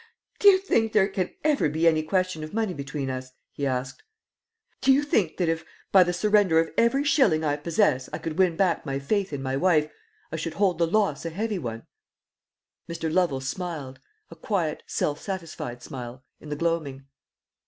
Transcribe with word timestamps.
"Do 0.39 0.47
you 0.47 0.57
think 0.57 0.93
there 0.93 1.07
can 1.07 1.29
ever 1.43 1.69
be 1.69 1.87
any 1.87 2.01
question 2.01 2.43
of 2.43 2.55
money 2.55 2.73
between 2.73 3.11
us?" 3.11 3.33
he 3.51 3.67
asked. 3.67 4.01
"Do 4.81 4.91
you 4.91 5.03
think 5.03 5.37
that 5.37 5.47
if, 5.47 5.63
by 5.91 6.03
the 6.03 6.11
surrender 6.11 6.59
of 6.59 6.71
every 6.75 7.03
shilling 7.03 7.43
I 7.43 7.55
possess, 7.55 8.09
I 8.11 8.17
could 8.17 8.39
win 8.39 8.55
back 8.55 8.83
my 8.83 8.97
faith 8.97 9.31
in 9.31 9.43
my 9.43 9.55
wife, 9.55 9.91
I 10.31 10.37
should 10.37 10.55
hold 10.55 10.79
the 10.79 10.87
loss 10.87 11.23
a 11.23 11.29
heavy 11.29 11.59
one?" 11.59 11.83
Mr. 12.89 13.13
Lovel 13.13 13.41
smiled, 13.41 13.99
a 14.31 14.35
quiet, 14.35 14.81
self 14.87 15.21
satisfied 15.21 15.83
smile, 15.83 16.23
in 16.39 16.49
the 16.49 16.55
gloaming. 16.55 17.05